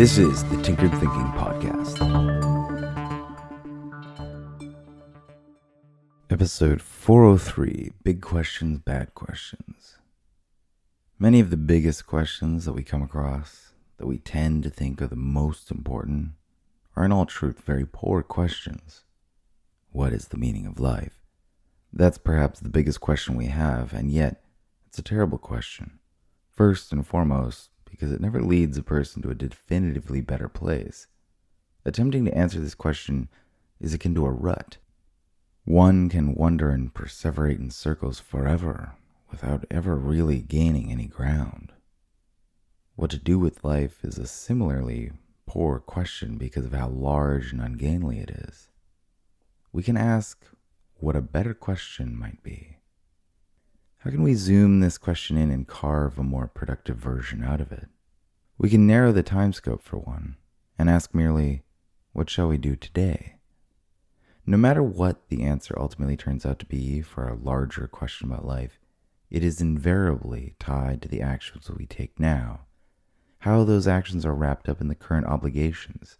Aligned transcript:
This 0.00 0.16
is 0.16 0.42
the 0.44 0.56
Tinkered 0.62 0.92
Thinking 0.92 1.30
Podcast. 1.36 2.00
Episode 6.30 6.80
403 6.80 7.92
Big 8.02 8.22
Questions, 8.22 8.78
Bad 8.78 9.14
Questions. 9.14 9.98
Many 11.18 11.38
of 11.38 11.50
the 11.50 11.58
biggest 11.58 12.06
questions 12.06 12.64
that 12.64 12.72
we 12.72 12.82
come 12.82 13.02
across, 13.02 13.74
that 13.98 14.06
we 14.06 14.16
tend 14.16 14.62
to 14.62 14.70
think 14.70 15.02
are 15.02 15.06
the 15.06 15.16
most 15.16 15.70
important, 15.70 16.30
are 16.96 17.04
in 17.04 17.12
all 17.12 17.26
truth 17.26 17.60
very 17.60 17.84
poor 17.84 18.22
questions. 18.22 19.04
What 19.92 20.14
is 20.14 20.28
the 20.28 20.38
meaning 20.38 20.64
of 20.64 20.80
life? 20.80 21.20
That's 21.92 22.16
perhaps 22.16 22.58
the 22.58 22.70
biggest 22.70 23.02
question 23.02 23.36
we 23.36 23.48
have, 23.48 23.92
and 23.92 24.10
yet 24.10 24.44
it's 24.86 24.98
a 24.98 25.02
terrible 25.02 25.36
question. 25.36 25.98
First 26.48 26.90
and 26.90 27.06
foremost, 27.06 27.68
because 28.00 28.14
it 28.14 28.20
never 28.22 28.40
leads 28.40 28.78
a 28.78 28.82
person 28.82 29.20
to 29.20 29.28
a 29.28 29.34
definitively 29.34 30.22
better 30.22 30.48
place. 30.48 31.06
Attempting 31.84 32.24
to 32.24 32.34
answer 32.34 32.58
this 32.58 32.74
question 32.74 33.28
is 33.78 33.92
akin 33.92 34.14
to 34.14 34.24
a 34.24 34.30
rut. 34.30 34.78
One 35.66 36.08
can 36.08 36.34
wander 36.34 36.70
and 36.70 36.94
perseverate 36.94 37.58
in 37.58 37.68
circles 37.68 38.18
forever 38.18 38.94
without 39.30 39.66
ever 39.70 39.96
really 39.96 40.40
gaining 40.40 40.90
any 40.90 41.08
ground. 41.08 41.74
What 42.96 43.10
to 43.10 43.18
do 43.18 43.38
with 43.38 43.64
life 43.64 44.02
is 44.02 44.16
a 44.16 44.26
similarly 44.26 45.12
poor 45.44 45.78
question 45.78 46.38
because 46.38 46.64
of 46.64 46.72
how 46.72 46.88
large 46.88 47.52
and 47.52 47.60
ungainly 47.60 48.18
it 48.20 48.30
is. 48.30 48.70
We 49.74 49.82
can 49.82 49.98
ask 49.98 50.42
what 50.94 51.16
a 51.16 51.20
better 51.20 51.52
question 51.52 52.18
might 52.18 52.42
be. 52.42 52.78
How 54.00 54.10
can 54.10 54.22
we 54.22 54.32
zoom 54.32 54.80
this 54.80 54.96
question 54.96 55.36
in 55.36 55.50
and 55.50 55.68
carve 55.68 56.18
a 56.18 56.22
more 56.22 56.48
productive 56.48 56.96
version 56.96 57.44
out 57.44 57.60
of 57.60 57.70
it? 57.70 57.86
We 58.60 58.68
can 58.68 58.86
narrow 58.86 59.10
the 59.10 59.22
time 59.22 59.54
scope 59.54 59.82
for 59.82 59.96
one 59.96 60.36
and 60.78 60.90
ask 60.90 61.14
merely, 61.14 61.62
what 62.12 62.28
shall 62.28 62.46
we 62.46 62.58
do 62.58 62.76
today? 62.76 63.36
No 64.44 64.58
matter 64.58 64.82
what 64.82 65.30
the 65.30 65.44
answer 65.44 65.74
ultimately 65.78 66.18
turns 66.18 66.44
out 66.44 66.58
to 66.58 66.66
be 66.66 67.00
for 67.00 67.26
a 67.26 67.34
larger 67.34 67.88
question 67.88 68.30
about 68.30 68.44
life, 68.44 68.78
it 69.30 69.42
is 69.42 69.62
invariably 69.62 70.56
tied 70.58 71.00
to 71.00 71.08
the 71.08 71.22
actions 71.22 71.70
we 71.70 71.86
take 71.86 72.20
now, 72.20 72.66
how 73.38 73.64
those 73.64 73.88
actions 73.88 74.26
are 74.26 74.34
wrapped 74.34 74.68
up 74.68 74.82
in 74.82 74.88
the 74.88 74.94
current 74.94 75.26
obligations, 75.26 76.18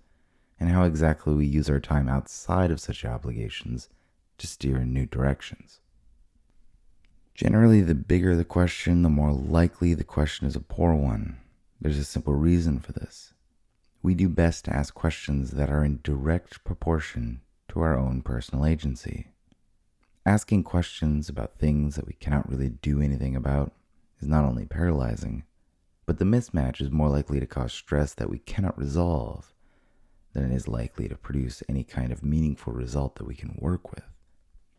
and 0.59 0.71
how 0.71 0.85
exactly 0.85 1.35
we 1.35 1.45
use 1.45 1.69
our 1.69 1.79
time 1.79 2.09
outside 2.09 2.71
of 2.71 2.81
such 2.81 3.05
obligations 3.05 3.91
to 4.39 4.47
steer 4.47 4.79
in 4.79 4.95
new 4.95 5.05
directions. 5.05 5.81
Generally, 7.35 7.83
the 7.83 7.95
bigger 7.95 8.35
the 8.35 8.47
question, 8.47 9.03
the 9.03 9.11
more 9.11 9.31
likely 9.31 9.93
the 9.93 10.05
question 10.05 10.47
is 10.47 10.57
a 10.57 10.61
poor 10.61 10.95
one. 10.95 11.37
There's 11.81 11.97
a 11.97 12.05
simple 12.05 12.35
reason 12.35 12.79
for 12.79 12.93
this. 12.93 13.33
We 14.03 14.15
do 14.15 14.29
best 14.29 14.67
to 14.67 14.77
ask 14.77 14.93
questions 14.93 15.53
that 15.53 15.71
are 15.71 15.83
in 15.83 16.01
direct 16.03 16.63
proportion 16.63 17.41
to 17.69 17.81
our 17.81 17.99
own 17.99 18.21
personal 18.21 18.67
agency. 18.67 19.29
Asking 20.27 20.63
questions 20.63 21.31
about 21.31 21.59
things 21.59 21.97
that 21.97 22.07
we 22.07 22.13
cannot 22.13 22.51
really 22.51 22.69
do 22.69 23.01
anything 23.01 23.35
about 23.35 23.73
is 24.21 24.29
not 24.29 24.45
only 24.45 24.67
paralyzing, 24.67 25.45
but 26.05 26.19
the 26.19 26.27
mismatch 26.27 26.83
is 26.83 26.91
more 26.91 27.09
likely 27.09 27.41
to 27.41 27.47
cause 27.47 27.73
stress 27.73 28.13
that 28.13 28.29
we 28.29 28.41
cannot 28.41 28.79
resolve 28.79 29.55
than 30.35 30.51
it 30.51 30.55
is 30.55 30.69
likely 30.69 31.09
to 31.09 31.17
produce 31.17 31.63
any 31.67 31.83
kind 31.83 32.13
of 32.13 32.23
meaningful 32.23 32.75
result 32.75 33.15
that 33.15 33.27
we 33.27 33.35
can 33.35 33.57
work 33.59 33.91
with. 33.91 34.05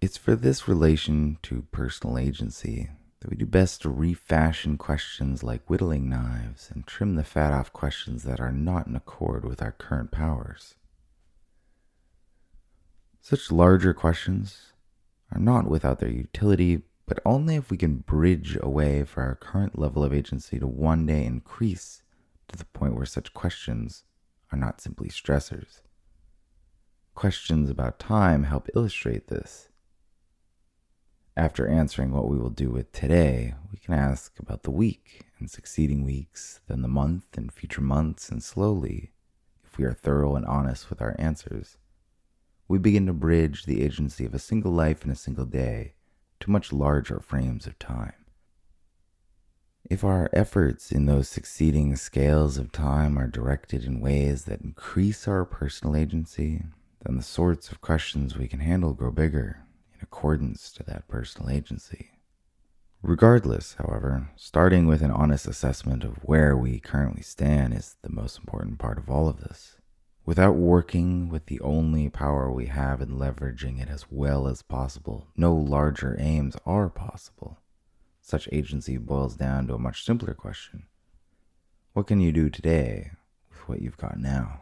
It's 0.01 0.17
for 0.17 0.35
this 0.35 0.67
relation 0.67 1.39
to 1.43 1.65
personal 1.71 2.19
agency 2.19 2.91
that 3.21 3.29
we 3.29 3.37
do 3.37 3.45
best 3.45 3.83
to 3.83 3.89
refashion 3.89 4.77
questions 4.77 5.43
like 5.43 5.69
whittling 5.69 6.09
knives 6.09 6.69
and 6.73 6.85
trim 6.85 7.15
the 7.15 7.23
fat 7.23 7.53
off 7.53 7.71
questions 7.71 8.23
that 8.23 8.39
are 8.39 8.51
not 8.51 8.87
in 8.87 8.95
accord 8.95 9.45
with 9.45 9.61
our 9.61 9.71
current 9.71 10.11
powers. 10.11 10.75
Such 13.21 13.51
larger 13.51 13.93
questions 13.93 14.73
are 15.31 15.39
not 15.39 15.69
without 15.69 15.99
their 15.99 16.09
utility, 16.09 16.81
but 17.05 17.19
only 17.23 17.55
if 17.55 17.69
we 17.69 17.77
can 17.77 17.97
bridge 17.97 18.57
a 18.59 18.69
way 18.69 19.03
for 19.03 19.21
our 19.21 19.35
current 19.35 19.77
level 19.77 20.03
of 20.03 20.11
agency 20.11 20.57
to 20.57 20.65
one 20.65 21.05
day 21.05 21.23
increase 21.23 22.01
to 22.47 22.57
the 22.57 22.65
point 22.65 22.95
where 22.95 23.05
such 23.05 23.35
questions 23.35 24.03
are 24.51 24.57
not 24.57 24.81
simply 24.81 25.09
stressors. 25.09 25.81
Questions 27.13 27.69
about 27.69 27.99
time 27.99 28.45
help 28.45 28.67
illustrate 28.75 29.27
this. 29.27 29.69
After 31.41 31.67
answering 31.67 32.11
what 32.11 32.29
we 32.29 32.37
will 32.37 32.51
do 32.51 32.69
with 32.69 32.91
today, 32.91 33.55
we 33.71 33.79
can 33.79 33.95
ask 33.95 34.37
about 34.37 34.61
the 34.61 34.69
week 34.69 35.25
and 35.39 35.49
succeeding 35.49 36.03
weeks, 36.03 36.61
then 36.67 36.83
the 36.83 36.87
month 36.87 37.35
and 37.35 37.51
future 37.51 37.81
months, 37.81 38.29
and 38.29 38.43
slowly, 38.43 39.11
if 39.63 39.75
we 39.75 39.85
are 39.85 39.91
thorough 39.91 40.35
and 40.35 40.45
honest 40.45 40.91
with 40.91 41.01
our 41.01 41.15
answers, 41.17 41.77
we 42.67 42.77
begin 42.77 43.07
to 43.07 43.13
bridge 43.13 43.65
the 43.65 43.81
agency 43.81 44.23
of 44.23 44.35
a 44.35 44.39
single 44.39 44.71
life 44.71 45.03
in 45.03 45.09
a 45.09 45.15
single 45.15 45.47
day 45.47 45.95
to 46.41 46.51
much 46.51 46.71
larger 46.71 47.19
frames 47.19 47.65
of 47.65 47.79
time. 47.79 48.13
If 49.89 50.03
our 50.03 50.29
efforts 50.33 50.91
in 50.91 51.07
those 51.07 51.27
succeeding 51.27 51.95
scales 51.95 52.59
of 52.59 52.71
time 52.71 53.17
are 53.17 53.25
directed 53.25 53.83
in 53.83 53.99
ways 53.99 54.45
that 54.45 54.61
increase 54.61 55.27
our 55.27 55.45
personal 55.45 55.95
agency, 55.95 56.65
then 57.03 57.17
the 57.17 57.23
sorts 57.23 57.71
of 57.71 57.81
questions 57.81 58.37
we 58.37 58.47
can 58.47 58.59
handle 58.59 58.93
grow 58.93 59.09
bigger 59.09 59.63
accordance 60.01 60.71
to 60.73 60.83
that 60.83 61.07
personal 61.07 61.49
agency. 61.49 62.11
Regardless, 63.03 63.75
however, 63.79 64.29
starting 64.35 64.85
with 64.85 65.01
an 65.01 65.09
honest 65.09 65.47
assessment 65.47 66.03
of 66.03 66.17
where 66.23 66.55
we 66.55 66.79
currently 66.79 67.23
stand 67.23 67.73
is 67.73 67.95
the 68.01 68.11
most 68.11 68.37
important 68.37 68.77
part 68.77 68.99
of 68.99 69.09
all 69.09 69.27
of 69.27 69.39
this. 69.39 69.77
Without 70.23 70.55
working 70.55 71.27
with 71.27 71.47
the 71.47 71.59
only 71.61 72.07
power 72.09 72.51
we 72.51 72.67
have 72.67 73.01
and 73.01 73.19
leveraging 73.19 73.81
it 73.81 73.89
as 73.89 74.05
well 74.11 74.47
as 74.47 74.61
possible, 74.61 75.27
no 75.35 75.55
larger 75.55 76.15
aims 76.19 76.55
are 76.63 76.89
possible. 76.89 77.57
Such 78.21 78.47
agency 78.51 78.97
boils 78.97 79.35
down 79.35 79.65
to 79.67 79.73
a 79.73 79.79
much 79.79 80.05
simpler 80.05 80.35
question 80.35 80.83
What 81.93 82.05
can 82.05 82.19
you 82.19 82.31
do 82.31 82.51
today 82.51 83.11
with 83.49 83.67
what 83.67 83.81
you've 83.81 83.97
got 83.97 84.19
now? 84.19 84.61